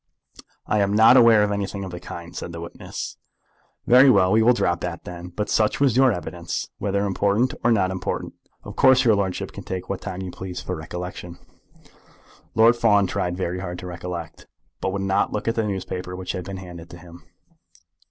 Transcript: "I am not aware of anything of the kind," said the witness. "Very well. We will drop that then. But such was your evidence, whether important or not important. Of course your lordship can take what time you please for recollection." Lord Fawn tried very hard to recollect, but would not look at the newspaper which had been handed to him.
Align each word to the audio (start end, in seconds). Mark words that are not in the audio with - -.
"I 0.65 0.79
am 0.79 0.93
not 0.95 1.15
aware 1.15 1.43
of 1.43 1.51
anything 1.51 1.83
of 1.83 1.91
the 1.91 1.99
kind," 1.99 2.35
said 2.35 2.51
the 2.53 2.59
witness. 2.59 3.17
"Very 3.85 4.09
well. 4.09 4.31
We 4.31 4.41
will 4.41 4.55
drop 4.55 4.81
that 4.81 5.03
then. 5.03 5.27
But 5.27 5.47
such 5.47 5.79
was 5.79 5.95
your 5.95 6.11
evidence, 6.11 6.67
whether 6.79 7.05
important 7.05 7.53
or 7.63 7.71
not 7.71 7.91
important. 7.91 8.33
Of 8.63 8.75
course 8.75 9.05
your 9.05 9.13
lordship 9.13 9.51
can 9.51 9.63
take 9.63 9.89
what 9.89 10.01
time 10.01 10.23
you 10.23 10.31
please 10.31 10.59
for 10.59 10.75
recollection." 10.75 11.37
Lord 12.55 12.75
Fawn 12.75 13.05
tried 13.05 13.37
very 13.37 13.59
hard 13.59 13.77
to 13.77 13.85
recollect, 13.85 14.47
but 14.79 14.91
would 14.91 15.03
not 15.03 15.31
look 15.33 15.47
at 15.47 15.53
the 15.53 15.67
newspaper 15.67 16.15
which 16.15 16.31
had 16.31 16.45
been 16.45 16.57
handed 16.57 16.89
to 16.89 16.97
him. 16.97 17.23